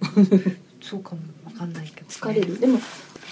[0.80, 2.60] そうかもわかんないけど、疲れる。
[2.60, 2.78] でも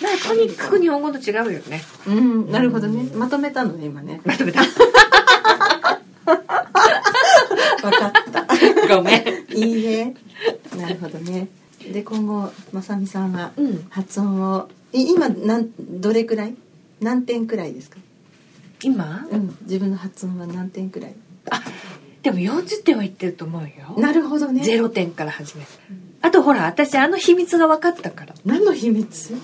[0.03, 1.83] まあとにかく日本語と違うよね。
[2.09, 2.51] うん。
[2.51, 3.09] なるほどね。
[3.15, 4.21] まとめたのね今ね。
[4.25, 4.63] まとめた
[7.91, 8.47] 分かった。
[8.97, 9.57] ごめん。
[9.57, 10.15] いいえ
[10.77, 11.49] なるほどね。
[11.93, 13.87] で今後まさみさんはうん。
[13.91, 16.55] 発音をい今なんどれくらい？
[17.01, 17.99] 何点くらいですか、
[18.83, 19.27] 今？
[19.31, 21.15] うん、自分の発音は何点くらい？
[22.23, 23.69] でも40点はいってると思うよ。
[23.99, 24.63] なるほどね。
[24.63, 25.67] ゼロ点から始める
[26.23, 28.35] あとほら私あの秘密が分かったから。
[28.45, 29.35] 何の秘密？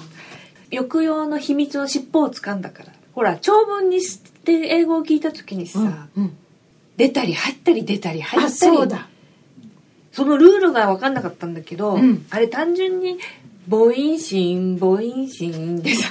[0.72, 2.92] 抑揚の秘密の尻尾を掴んだから。
[3.12, 6.36] ほら長文にして英語を聞いた時にさ、うんうん
[7.00, 8.52] 出たり入ったり出たり入ったり。
[8.52, 9.08] あそうだ。
[10.12, 12.26] そのルールが分かんなかったんだけど、うん。
[12.28, 13.18] あれ単純に
[13.70, 15.48] 母音子母音子
[15.80, 16.10] でさ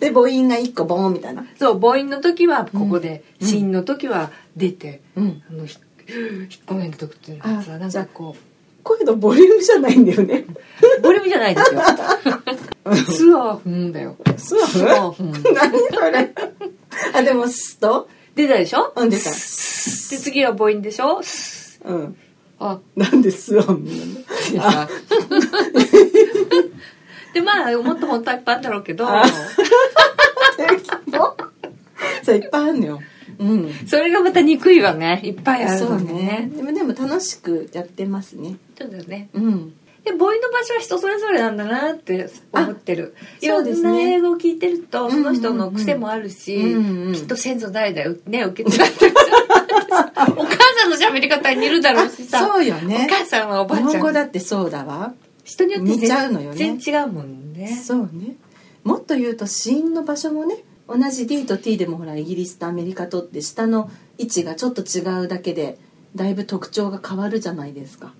[0.00, 1.44] で母音が1個ボーンみたいな。
[1.58, 3.48] そう母音の時はここで、うん。
[3.48, 5.42] 子音の時は出て、うん。
[5.50, 5.76] あのひ
[6.08, 8.34] 引っ込める時っていうのはさあなんかこ
[8.82, 10.46] 声のボリュームじゃないんだよね。
[10.98, 11.82] うボリュームじゃないですよ。
[12.96, 14.16] スワフンだよ。
[14.38, 15.32] スワフスワフン。
[15.32, 15.42] 何
[15.90, 16.32] それ。
[17.14, 18.08] あでもスと？
[18.34, 18.92] 出たでしょ？
[18.96, 19.30] うん出た。
[19.30, 21.22] で次は母音でしょ？
[21.22, 22.16] スうん。
[22.58, 22.78] あ。
[22.96, 24.88] なんでスワンなの？
[27.34, 29.08] でまあもっと本当はいっぱいあるんだろうけど。
[29.08, 29.24] あ。
[32.22, 33.00] そういっぱいあるのよ。
[33.38, 33.72] うん。
[33.86, 35.20] それがまた憎いわね。
[35.24, 36.22] いっぱいあるそうのでね。
[36.22, 38.56] ねでもでも楽しくやってますね。
[38.78, 39.28] そうだよね。
[39.32, 43.14] うんで母音の場所は人それぞれなんだなって思ってる。
[43.16, 43.88] あいろそうですね。
[43.90, 49.14] んな英語を聞いてるとその人の癖もあるし、うんうんきっと先祖代々ね受け継がれてる。
[50.36, 52.46] お母さんの喋り方に似るだろうしさ。
[52.46, 53.06] そうよね。
[53.08, 54.02] お母さんはおばあ日本ちゃん。
[54.02, 55.14] 語だってそうだわ。
[55.44, 56.56] 人によって似ちゃうのよね。
[56.56, 57.68] 全然違うもんね。
[57.68, 58.36] そうね。
[58.84, 60.56] もっと言うと子音の場所もね
[60.88, 65.78] 同じ D と T でもほらイギリスとアメリカとって下の位置がちょっと違うだけで
[66.14, 68.12] だいぶ特徴が変わるじゃないですか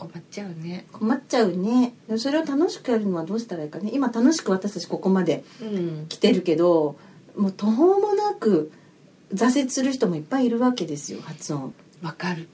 [0.00, 0.86] 困っちゃうね。
[0.92, 1.92] 困っちゃうね。
[2.16, 3.90] それを楽しくやるのはどうしたらいいかね。
[3.92, 6.06] 今楽しく私たちここまでうん。
[6.08, 6.96] 来てるけど
[7.36, 8.72] もう途方もなく
[9.34, 11.74] 挫折する人もいっぱいいるわけですよ発音。
[12.02, 12.48] わかる。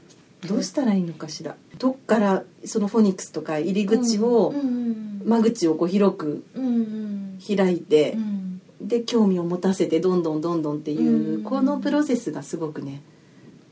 [0.46, 1.56] どうしたらいいのかしら。
[1.78, 7.38] どっからそのフォニックスとか入り口を、うん間口をこう広くうんうん。
[7.46, 8.60] 開いて、うん。
[8.80, 11.42] で興味を持たせてどんどんどんどんっていう、うん。
[11.42, 13.02] このプロセスがすごくね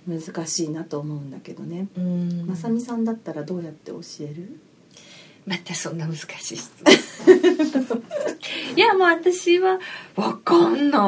[0.07, 2.47] 難しいなと思うんだけどね、うん。
[2.47, 4.61] まさみさんだったらどうやって教える？
[5.47, 8.03] またそんな難しい質問。
[8.77, 9.79] いやもう私は
[10.17, 10.99] わかんな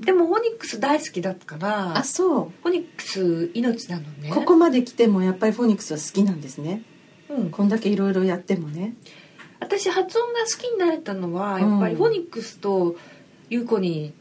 [0.00, 0.04] い。
[0.04, 4.30] でもフォニックス大好きだったからあそフォニックス命なのね。
[4.30, 6.82] うここまで来てもやっぱりフォニックスは好きなんですね。
[7.30, 8.94] うん、こんだけいろいろやってもね。
[9.60, 12.96] 私発音が好きになれたのはやっぱりうんフォニックスと
[13.48, 14.12] ユーコニ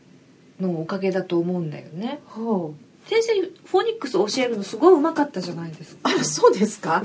[0.62, 2.22] のおかげだと思うんだよね。
[2.28, 3.34] ほう先生
[3.66, 6.10] フォニックス教えるのすごいうまかったじゃないですか。
[6.10, 7.02] あそうですか？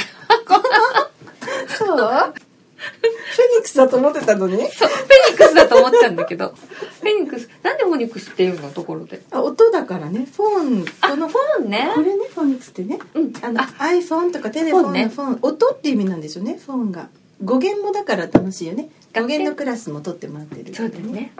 [1.78, 1.98] そう？
[1.98, 4.56] フェニックスだと思ってたのに？
[4.70, 6.54] そうフェニックスだと思ってたんだけど。
[7.00, 8.70] フェニックスなんでフォニックスっていうの？
[8.70, 9.22] ところで。
[9.32, 10.26] あ音だからね。
[10.32, 11.90] フォンあこのフォンね。
[11.94, 12.98] これねフォニックスってね。
[13.14, 13.32] うん。
[13.42, 13.64] あのあ。
[13.64, 15.04] iPhone とかテレフォンフォンね。
[15.04, 17.08] のフォン、音って意味なんですよねフォンが。
[17.44, 18.88] 語源もだから楽しいよね。
[19.14, 21.32] 語源のクラスも取ってもらってるそうだよね。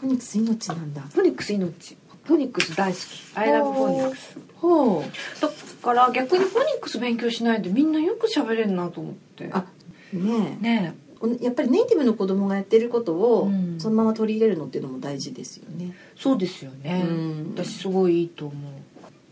[0.00, 1.02] フォニックス命なんだ。
[1.02, 3.02] フォニックス命フォニックス大好き。
[3.34, 5.40] I love フォニックスほう。
[5.40, 5.48] だ
[5.82, 9.48] から逆にフォニックス勉強しないでみんなよく喋れるなと思って。
[9.52, 9.64] あ
[10.12, 10.62] ねえ。
[10.62, 13.80] ねおやっぱりネイティブの子供がやってることをうん。
[13.80, 17.54] そのまま取り入れるのっていうのも大事ですよね、えそうですよね、うん。
[17.54, 18.54] 私すごいいいと思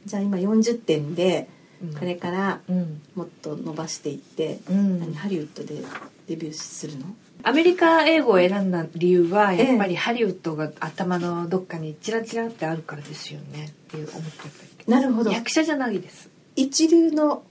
[0.04, 1.48] じゃあ今40点で
[1.82, 1.94] う、うん。
[1.94, 3.00] これからうん。
[3.14, 5.00] もっと伸ばしていって、うん。
[5.00, 5.82] 何ハリウッドで
[6.28, 7.06] デビューするの？
[7.48, 14.42] アメリカ英語を選んだ理由はやっぱりハリウッドが頭のどっかにチラチラってあるからですよねっていう思ってた
[14.76, 15.32] けどなるほど。
[15.32, 16.28] 役者じゃないです。
[16.56, 17.42] 一流の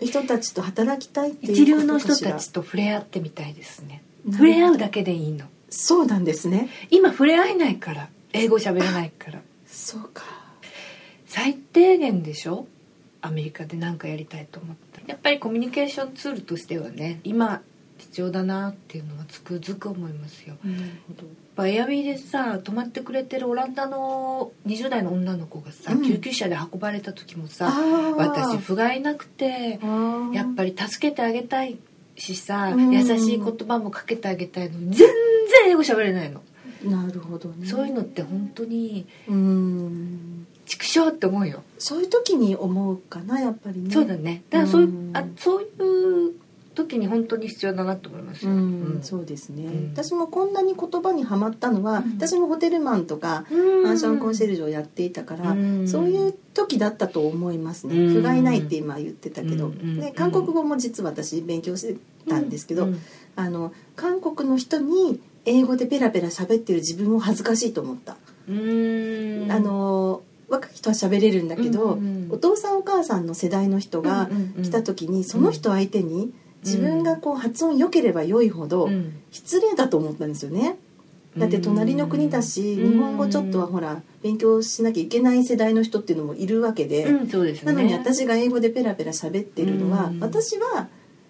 [0.00, 4.00] 人たちと働きたいっていう一流の人たちと触れ合ってみたいですね。
[4.30, 5.46] 触れ合うだけでいいの。
[5.70, 6.68] そうなんですね。
[6.90, 9.40] 今触れ合えないから英語喋れないから。
[9.66, 10.22] そうか。
[11.26, 12.68] 最低限でしょ？
[13.22, 15.08] アメリカで何かやりたいと思ったら。
[15.08, 17.60] やっぱりコミュニケーションツールとしてはね今
[17.98, 20.56] 必要だなっていうのはつくづく思いますよ。
[20.62, 20.78] なる
[21.08, 26.02] ほどやっぱエアビーでさ泊まってくれてるオランダの20代の女の子がさ、うん。
[26.02, 27.72] 救急車で運ばれた時もさ
[28.18, 29.80] 私不甲斐なくて
[30.34, 31.78] やっぱりり助けてあげたい
[32.16, 32.90] しさ、うん。
[32.90, 35.08] 優しい言葉もかけてあげたいのに全
[35.62, 36.42] 然英語喋れないの、
[36.84, 37.66] なるほどね。
[37.66, 40.46] そういうのって本当にうん。
[40.66, 43.90] 畜生って思うよ、そういう時に思うかなやっぱりね。
[43.90, 44.42] そうだね。
[44.50, 45.16] だからそういう、うん。
[45.16, 45.66] あそうい
[46.28, 46.32] う
[46.76, 49.90] 時に本当に必要だなと思いますうよ、ん、そうですね、うん。
[49.92, 52.12] 私もこんなに言葉にはまったのは、うん。
[52.16, 53.82] 私もホテルマンとかうん。
[53.82, 55.88] マンションコンシェルジュをやっていたから、うん。
[55.88, 58.14] そういう時だったと思いますね、うん。
[58.14, 60.00] 不甲斐ないって今言ってたけど、うん。
[60.00, 61.96] で韓国語も実は私勉強して
[62.28, 63.00] たんですけど、うん。
[63.34, 68.16] あの韓国の人に英語でペラペラ喋ってる自分を恥ずかしいと思った、
[68.48, 69.46] うん。
[69.50, 74.28] あの若い人は喋れるんだけど、うんうんお父さんお母さんの世代の人が
[74.60, 79.20] 来た時にその人相手に自分がこう発音良ければ良いほどうん。
[79.30, 80.78] 失礼だと思ったんですよね。
[81.36, 82.92] だって隣の国だしうん。
[82.92, 87.72] 日本語ちょっとはほら勉強しなきゃいけない世代の人っていうのもいるわけで、うんですね。
[87.72, 90.20] なのに私が英語でペラペラ喋ってるのはうん。
[90.20, 90.88] 私は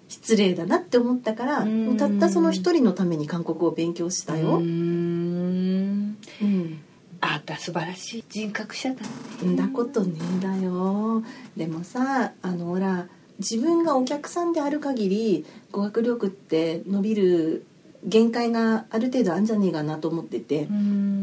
[0.08, 1.86] 失礼だなって思ったからうん。
[1.86, 4.60] もうたったその一人のために韓国語を勉強したうよ。
[4.60, 6.16] ん。
[6.40, 6.80] うん。
[7.20, 11.22] あんた素晴らしい人格者だんだことねえんだよ。
[11.56, 13.08] でもさあのほら
[13.38, 17.66] 自分がお客さんである限り語学力って伸びる
[18.05, 20.68] 限界がある程度あるんじゃねえかなと思ってて、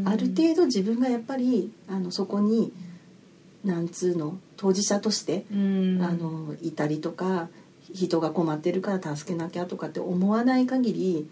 [0.04, 2.72] ある程度自分がやっぱりあのそこに
[3.64, 6.02] なんつうの当事者として、うん。
[6.02, 7.48] あのいたりとか
[7.92, 11.28] 人が困ってるから助けなきゃとかって思わない限り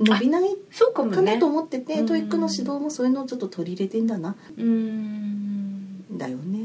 [0.00, 2.06] 伸びないそうかなと思ってて、うん。
[2.06, 4.34] TOEIC の指導もそういうのをちょっと取り入れてんだな。
[4.56, 6.18] うん。
[6.18, 6.63] だよね。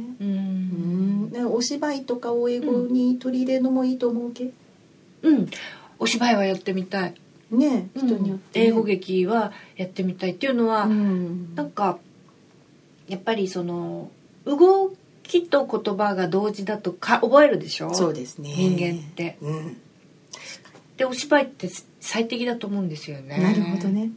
[1.32, 4.52] ううんお芝居とかを英語に取り入れるのもいいと思うけ、
[5.22, 5.50] うん。
[6.00, 7.14] お芝居はやってみたい。
[7.52, 11.56] ね人によってね、英語劇はやってみたいっていうのは、うん。
[11.56, 11.98] なんか
[13.08, 14.12] やっぱりその
[14.46, 17.94] 動きと言葉が同時だとか覚えるでしょ？
[17.94, 18.50] そうですね。
[18.56, 19.38] 人間って。
[19.42, 19.78] うん、
[20.98, 23.38] でお芝居って最適だと思うんですよね。
[23.38, 24.12] なるほどね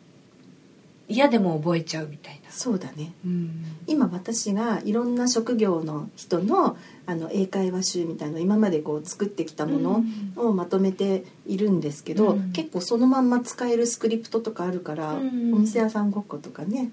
[1.09, 2.51] 嫌でも覚えちゃうみたいな。
[2.51, 3.13] そうだね。
[3.25, 3.65] うん。
[3.87, 10.05] 今私がいろんな職業の人のあの英会話集みたいなの今までこう作ってきたもの
[10.37, 12.53] をまとめているんですけど、うん。
[12.53, 15.55] 結構そのまんま使えるスクリプトとかあるから、うん。
[15.55, 16.91] お店屋さんごっことかね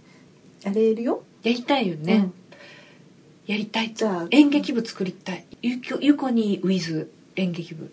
[0.61, 2.33] やれるよ、やりたいよね、うん。
[3.47, 3.93] やりたい。
[3.93, 5.45] じゃあ演劇部作りたい。
[5.61, 7.91] ゆきゆこにウィズ演劇部。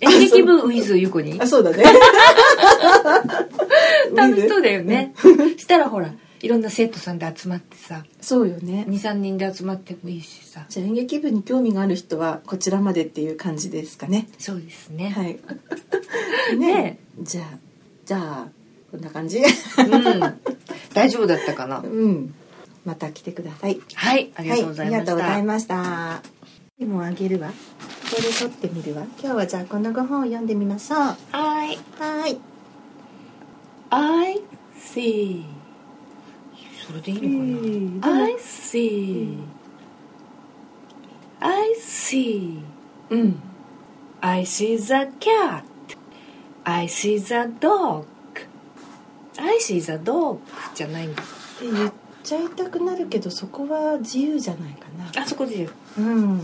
[0.00, 1.40] 演劇部ウィズゆこに。
[1.40, 1.84] あそうだね
[4.14, 5.14] 楽しそうだよね。
[5.56, 8.84] したらほらいろんな生徒さんで集まってさそうよね。
[8.88, 10.66] 23人で集まってもいいしさ。
[10.68, 14.28] じゃあ演劇部に興味がある人はこちらまでっていう感じですかね。
[14.38, 15.38] そうですね、はい。
[16.58, 17.58] ねねじゃあ
[18.04, 18.48] じゃあ
[18.90, 19.38] こんな感じ。
[19.38, 19.44] うん。
[20.94, 21.80] 大丈夫だったかな？
[21.80, 22.34] うん。
[22.84, 23.80] また来てください。
[23.94, 24.30] はい。
[24.36, 26.22] ありがとうございまはい、ありがとうごした、ざいました。
[26.78, 27.48] でもあげるわ。
[27.48, 27.54] こ
[28.22, 29.04] れ撮ってみるわ。
[29.20, 30.98] 今日はじゃあこの5本を読んでみましょう。
[30.98, 31.14] は
[31.64, 31.78] い。
[31.98, 32.55] はい
[34.96, 35.44] see
[36.86, 39.38] それでいいのかな、I see
[41.40, 42.62] I see
[43.10, 43.42] うん
[44.20, 45.64] I see the cat
[46.64, 48.06] I see the dog
[49.38, 50.38] I see the dog
[50.74, 51.26] じゃないんだっ
[51.58, 56.40] て言っちゃいたくなるけどそこは自由じゃないかなあそこで言ううん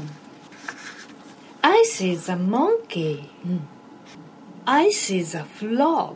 [1.62, 3.60] I see the monkey うん
[4.66, 6.14] I see the frog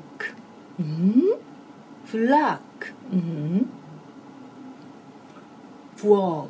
[0.79, 1.23] うん、
[2.11, 2.59] flag
[3.13, 3.69] うん、
[5.97, 6.49] frog.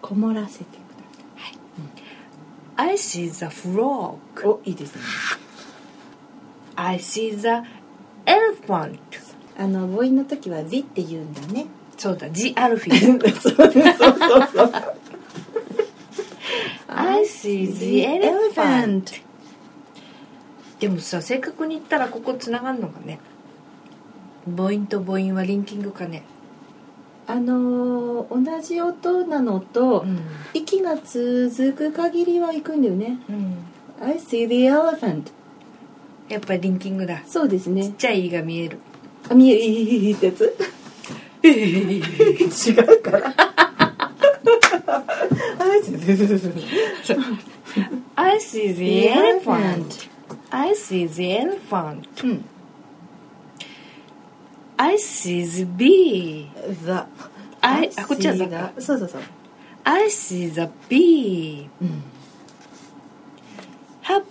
[0.00, 0.80] こもらせてくだ
[2.76, 4.18] I see the frog.
[4.34, 5.02] さいおいいですね
[6.76, 7.48] I see the
[8.26, 8.98] elephant.
[9.58, 11.66] あの母音の時は「the」って言うんだね
[11.98, 14.72] そうだ The アルフィーそうそうそうそう
[16.88, 19.20] I see the elephant.
[20.78, 23.20] でもさ正確に言ったらここつながるのかね
[24.46, 26.22] 母音と母音はリンキングかね。
[27.26, 30.20] あのー同じ音なのと、ん、
[30.52, 33.18] 息が続く限りは行くんだよね。
[33.28, 33.56] うん、
[34.00, 35.24] I see the elephant
[36.28, 37.22] やっぱりリンキングだ。
[37.26, 37.84] そうですね。
[37.84, 38.78] ちっちゃい「い」が見える。
[39.28, 40.16] あ見える。
[40.16, 40.56] ってやつ？
[41.42, 41.50] 違
[42.80, 43.34] うから。
[45.58, 45.64] あ
[48.16, 50.08] I see the elephant
[50.50, 52.44] I see the elephant うん
[54.79, 56.47] I see the bee
[56.85, 57.05] The
[57.61, 59.21] I あこっちは see the か the そうそうそう
[59.83, 62.03] I see the bee うん
[64.03, 64.21] Happy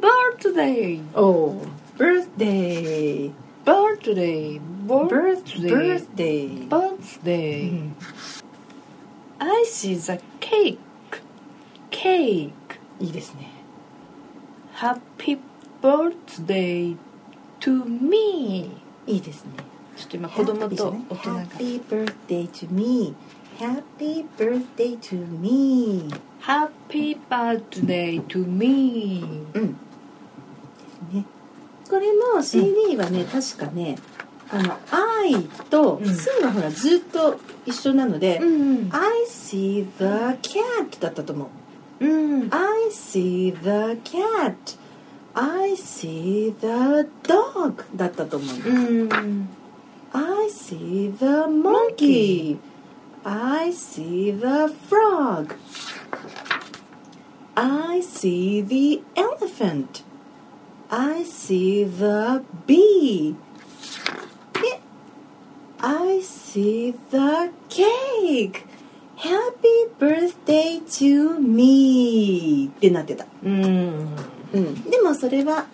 [0.00, 1.68] birthday おー
[1.98, 3.32] birthday
[3.64, 7.90] birthday birthday birthday birthday
[9.38, 10.78] I see the cake
[11.90, 12.52] cake
[13.00, 13.48] いいですね
[14.76, 15.38] Happy
[15.82, 16.96] birthday
[17.60, 18.70] to me
[19.06, 19.50] いいですね
[19.99, 23.13] ちょっと今子供と大人が Happy birthday to me
[23.59, 26.09] Happy birthday to me
[26.39, 29.79] Happy birthday to me うんで
[31.11, 31.25] すね
[31.89, 33.97] これも CD はね、確かね
[34.49, 41.49] あの「I」と「うん See」はほらずっと一緒なので「ん I see the cat」だったと思
[41.99, 44.55] ううん「I see the cat」
[45.35, 48.73] 「I see the dog」だったと思うう
[49.17, 49.49] ん
[50.59, 52.59] see the monkey.
[53.25, 55.55] I see the frog.
[57.55, 60.03] I see the elephant.
[60.89, 63.35] I see the bee.
[64.53, 64.81] で
[65.79, 68.65] I see the cake.
[69.17, 72.67] Happy birthday to me.
[72.67, 73.25] ってなってた。
[73.43, 74.15] うん
[74.53, 74.83] うん。
[74.89, 75.65] でもそれは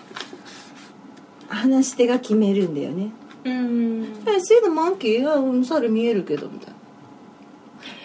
[1.47, 3.11] 話し手が決めるんだよね。
[3.45, 6.73] うん「I see the monkey」あうん猿見えるけどみたい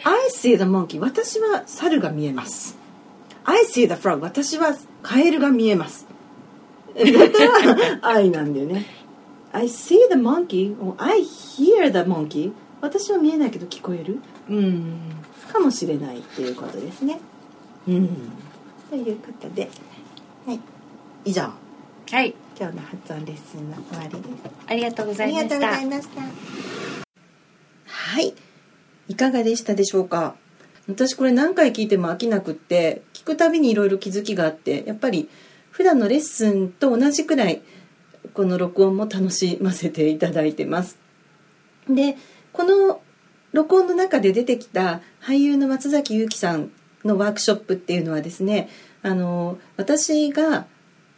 [0.04, 2.76] な「I see the monkey」私は猿が見えます
[3.44, 6.06] 「I see the frog」私はカエルが見えます。
[6.94, 8.84] だったら「I」なんだよね
[9.52, 14.20] 「I see the monkey」「I hear the monkey」私は見えないけど聞こえる？
[14.48, 15.00] うん。
[15.52, 17.20] かもしれないっていうことですね。
[17.88, 18.08] うん。
[18.88, 19.70] ということで。
[20.46, 20.60] はい。
[21.24, 21.42] 以上。
[22.10, 24.22] はい今日の発音レッスンの終わりです
[24.66, 26.20] ありがとうござありがとうごいましたざいました。
[27.86, 28.34] はい。
[29.08, 30.34] いかがでしたでしょうか？
[30.86, 35.30] 私これ何回聞いても飽きなくって、聞くたびにいろいろ気づきがあって、やっぱり
[35.70, 37.62] 普段のレッスンと同じくらい、
[38.34, 40.98] この録音も楽しませていただいてます。
[41.88, 42.18] で、
[42.52, 43.00] この
[43.52, 46.70] 録音の中で出てきた俳優の松崎祐樹さん
[47.06, 48.68] のワークショップっていうのはですね、
[49.00, 50.66] あの、私が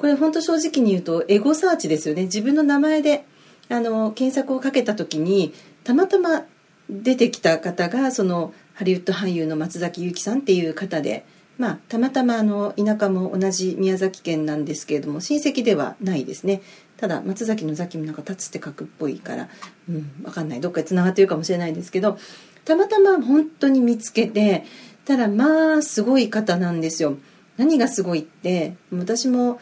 [0.03, 2.23] これ本当正直に言うとエゴサーチですよね。
[2.23, 3.25] 自分の名前で
[3.69, 6.43] あの検索をかけた時にたまたま
[6.91, 11.25] 出てきた方がそのハリウッド俳優の松崎祐樹さんっていう方で、
[11.57, 16.62] まあ、たまたまあの田舎も同じ宮崎県なんですけれども親戚ではないですね。
[16.97, 19.49] ただ松崎の崎もなんか立つって書くっぽいから、
[19.88, 20.61] うん、分かんない。
[20.61, 22.19] どっかでつながってるかもしれないですけど
[22.65, 24.65] たまたま本当に見つけて
[25.05, 27.19] ただまあすごい方なんですよ。
[27.57, 29.61] 何がすごいって私も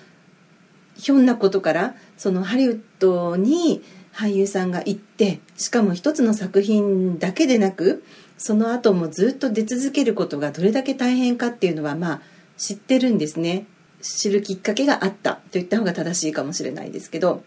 [1.01, 3.83] ひょんなことからそのハリウッドに
[4.13, 8.05] 俳優さんが行ってしかも一つの作品だけでなく
[8.37, 12.21] その後もずっと出続けることがどれだけ大変かっていうのはまあ
[12.57, 13.67] 知ってるんですね。
[14.03, 15.35] 知るきっかけがあった。
[15.35, 17.43] と言った方が正しいかもしれないですけど。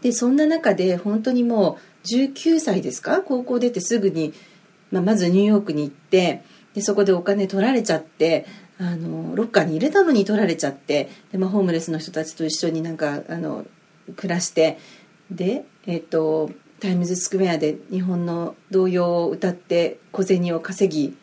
[0.00, 3.22] でそんな中で本当にもう19歳ですか？
[3.22, 4.32] 高校出てすぐに、
[4.92, 6.42] まあ、まずニューヨークに行って
[6.74, 8.46] でそこでお金取られちゃって
[8.78, 13.66] あのロッカーに入れたのに取られちゃってで、まあ、ホームレスの人たちと一緒になんかあの
[14.16, 14.78] 暮らして
[15.30, 21.16] で、えっとタイムズスクエアで日本の童謡を歌って小銭を稼ぎ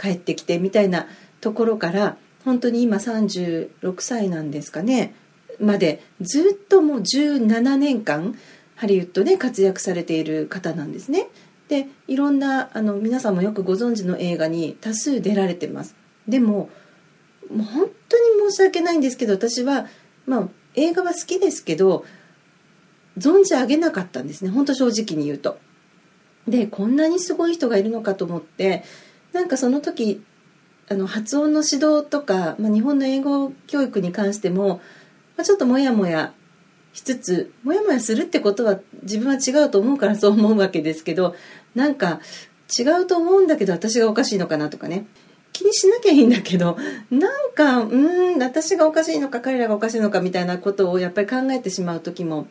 [0.00, 1.06] 帰ってきてみたいな
[1.42, 5.14] ところから本当に今36歳なんですかね
[5.60, 8.36] までずっともう17年間
[8.74, 11.28] ハリウッドで活躍されている方なんですね。
[11.68, 15.94] でいろんなあの皆さんもよくご存知の映画に多数出られてます。
[16.26, 16.68] でも
[17.50, 19.86] もう本当に申し訳ないんですけど私は、
[20.26, 22.04] まあ、映画は好きですけど
[23.18, 25.58] 存じ上げなかったんですね本当正直に言うと。
[26.48, 28.82] でこんなにすごい人がいるのかと思って
[29.32, 30.24] なんかその時
[30.88, 34.80] あの発音の指導とか、まあ、日本の英語教育に関しても、
[35.36, 36.32] まあ、ちょっとモヤモヤ
[36.92, 41.34] しつつモヤモヤするってことは自分は違うと思うからそう思うわけですけど
[41.74, 42.20] なんか
[42.78, 45.06] 違うと思うんだけど私がおかしいのかなとかね
[45.52, 46.76] 気にしなきゃいいんだけど
[47.10, 52.46] なんかうん私がおかしいのか彼らがおかしいのかみたいなことをやっぱり考えてしまう時も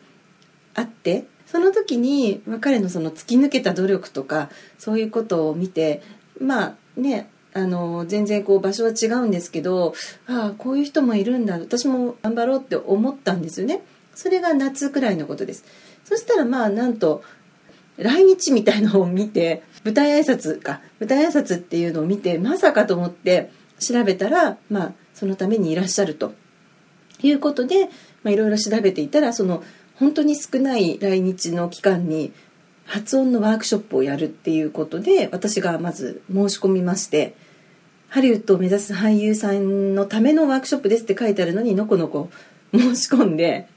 [0.74, 6.02] あってその時に、ま、彼のその突き抜けた努力とかそういうことを見て
[6.40, 9.94] まあねあの全然こう場所は違うんですけど
[10.26, 13.82] ああこういう人もいるんだ私も頑張ろうって思ったんですよね。
[14.14, 15.64] それが夏くらいのことです
[16.04, 17.22] そしたらまあなんと
[17.98, 20.80] 来日みたいのを見て舞台挨拶か。
[21.00, 26.32] 舞台挨拶っていうのを見てまさかと思って調べたらまあそのためにいらっしゃると。
[27.22, 27.88] いうことで
[28.24, 29.62] いろいろ調べていたらその
[29.94, 32.32] 本当に少ない来日の期間に
[32.84, 37.34] 発音のワークショップをやるっていうことで私がまず申し込みまして
[38.08, 42.30] ハリウッドを目指す俳優さんのためのワークショップですって書いてあるのにのこのこ
[42.74, 43.68] 申し込んで、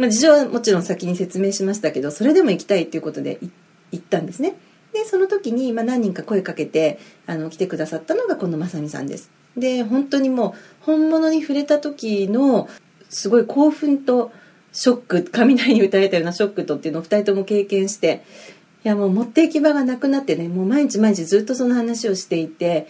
[0.00, 3.38] まあ、事情はもちろん先に説明しましたけどそれでも行きたいっていうことで
[3.92, 4.54] 行ったんですね。
[4.94, 9.30] でその時に、まあ、何人か声かけてあの来てくださったのがこのまさみさんです。
[9.58, 12.66] で本当にもう本物に触れた時の
[13.10, 14.32] すごい興奮と
[14.72, 18.22] ショック雷に打たれたようなショックとっていうのを2人とも経験して
[18.84, 22.88] いやもう持っていき場がなくなってねもう毎日毎日ずっとその話をしていて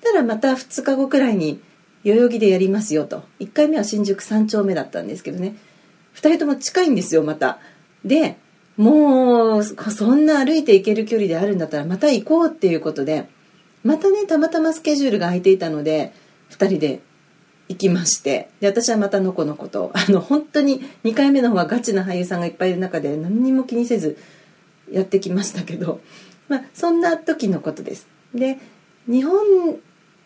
[0.00, 1.60] たらまた2日後くらいに
[2.04, 3.24] 代々木でやりますよと。
[3.40, 5.56] 1回目は新宿3丁目だったんですけどね。
[6.14, 7.58] 2人とも近いんですよまた。
[8.04, 8.36] で
[8.76, 13.28] もうそんな歩いて行ける距離であるんだったらまた行こうっていうことで
[13.84, 16.12] またねたまたまスケジュールが空いていたので
[16.50, 17.00] 2人で
[17.68, 18.50] 行きまして。
[18.60, 19.90] で私はまたのこのこと。
[19.94, 24.18] あの本当に2回目の方はガチな俳優さんがいっぱいいる中で何にも気にせず
[24.90, 26.00] やってきましたけど、
[26.48, 28.06] まあ、そんな時のことです。
[28.34, 28.58] で
[29.08, 29.78] 日本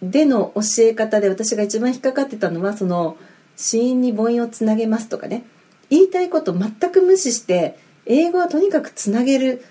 [0.03, 3.17] での教え方で私が一番引っかかってたのはその
[3.57, 5.45] 死因に母音をつなげますとかね。
[5.91, 9.65] 言いたいこと全く無視して英語はとにかくつなげる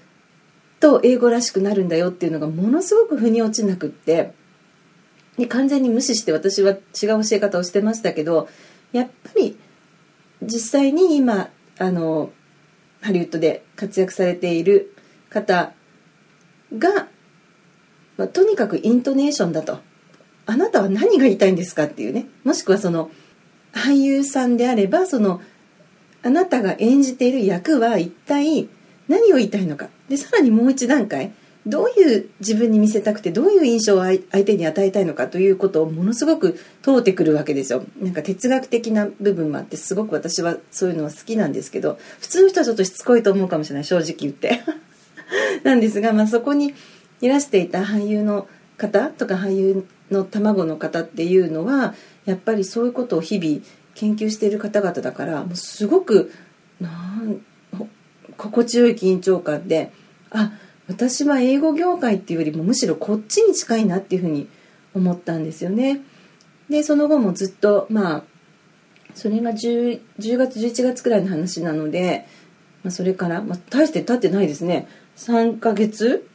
[0.79, 4.33] と英語らしくなるんだよっていうのがものすごく腑に落ちなくって
[5.37, 8.47] で完全に無視して私は違う教え方をしてましたけど
[8.91, 9.57] やっぱり
[10.41, 12.31] 実際に今あの
[13.01, 14.95] ハリウッドで活躍されている
[15.29, 15.73] 方
[16.77, 17.07] が、
[18.17, 19.79] まあ、とにかくイントネーションだと。
[20.47, 22.27] あなたは何が言いたいんですかっていうね。
[22.43, 23.09] もしくはその
[23.73, 25.41] 俳優さんであればその
[26.25, 28.67] あなたが演じている役は一体
[29.07, 29.89] 何を言いたいのか。
[30.09, 31.31] でさらにもう一段階。
[31.67, 37.83] どういう自分に見せたくてどういう印象を相手に与えたいのかということをものすごく問うてくるわけですよ。
[37.99, 44.61] なんか哲学的な部分もあってすごく私はそういうのは好きなんですけど普通の人はちょっとしつこいと思うかもしれない正直言って。
[45.63, 46.75] なんですが、まあ、そこに
[47.21, 48.47] いらしていた俳優の
[48.77, 51.95] 方とか俳優の卵の方っていうのは
[52.25, 53.61] やっぱりそういうことを日々
[53.95, 56.31] 研究している方々だからもうすごく
[56.79, 57.41] なん
[58.37, 59.91] 心地よい緊張感で
[60.31, 60.51] あ
[60.87, 64.47] 私は英語業界っていうよりもむしろこっちに近いなっていうふうに
[64.93, 66.01] 思ったんですよね。
[66.69, 68.23] でその後もずっとまあ
[69.13, 72.27] それが 10, 10月11月くらいの話なので、
[72.83, 74.87] まあ、それから、まあ、大して経ってないですね。
[75.15, 76.27] 3ヶ月？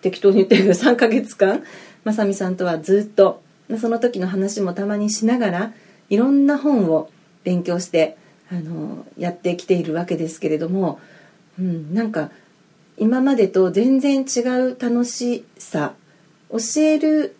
[0.00, 1.62] 適当に言ってるけど3ヶ月間？
[2.04, 5.72] まさみさんとはずっと、まあ、その時の話もたまにしながら
[6.12, 7.08] いろんな本を
[7.42, 8.18] 勉強して
[8.50, 11.00] あのやってきているわけですけれども、
[11.58, 12.30] うん、なんか
[12.98, 15.94] 今までと全然違う楽しさ
[16.50, 17.34] 教える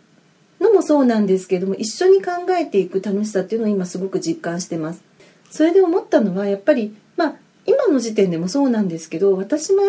[0.59, 5.03] のもそうなんですけども一緒に考えていく楽しさっていうのを今すごく実感してます。
[5.51, 7.35] それで思ったのはやっぱりまあ
[7.67, 9.83] 今の時点でもそうなんですけど私も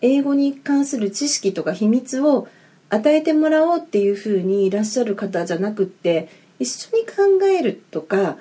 [0.00, 2.48] 英語に関する知識とか秘密を
[2.88, 6.30] 与えてもらおうっていうふうにいらっしゃる方じゃなくって
[6.62, 8.36] 一緒に考えるとか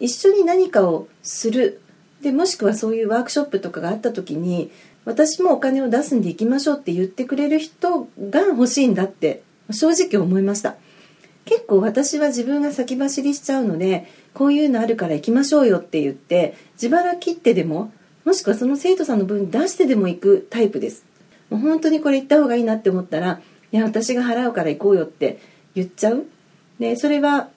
[0.00, 1.80] 一緒に何かをする。
[2.22, 4.70] でもしくはそういうワークショップとかがあった時に
[5.04, 10.76] 私もお金を出すんで行きましょうって言ってくれる人が欲しいんだって正直思いました。
[11.44, 17.92] 結構私は自分が先走りしちゃうのでこういうのあるから行きましょうよって言って自腹切ってでも
[18.24, 21.04] もしくはその生徒さんの分出してでも行くタイプです。
[21.50, 23.40] もう本当にこれ行った方がいいなって思ったら
[23.72, 25.38] いや私が払うから行こうよって
[25.74, 26.24] 言っちゃう。
[26.78, 27.50] でそれは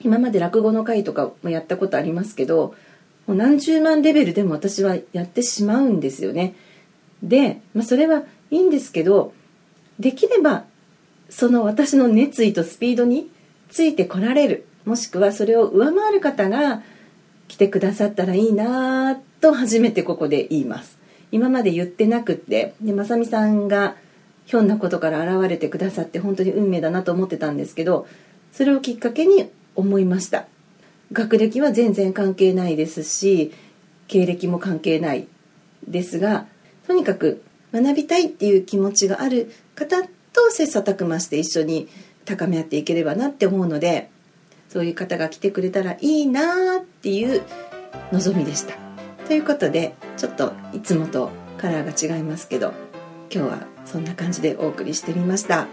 [0.00, 2.74] 今まで落語の会とかもやったことありますけど
[3.26, 6.54] もう何十万レベルでも私はやってしまうんですよね。
[7.22, 9.32] で、まあ、それはいいんですけど
[9.98, 10.64] できれば
[11.28, 13.30] その私の熱意とスピードに
[13.68, 16.82] ついてこられるもしくはそれを上回る方が
[17.48, 20.98] 来てくださったらいいなと初めてここで言います
[21.30, 23.96] 今まで言ってなくってでまさみさんが
[24.46, 28.06] ひょんなことから現れてくださって本当に運命だなと思ってたんですけど
[28.52, 30.46] それをきっかけに思いました
[31.12, 33.52] 学歴は全然関係ないですし
[34.08, 35.28] 経歴も関係ない
[35.86, 36.46] ですが
[36.86, 41.88] とにかく学びたいっていう気持ちがある方と切磋琢磨して一緒に
[42.24, 44.10] 高め合っていければなって思うので
[44.68, 47.42] そういう方が来てくれたらいいなっていう
[48.12, 48.74] 望みでした。
[49.26, 52.72] ということでちょっといつもとカラーが違いますけど
[53.30, 55.66] 今日はそんな感じでお送りしてみました。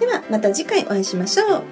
[0.00, 1.62] ではまた次回お会いしましょう。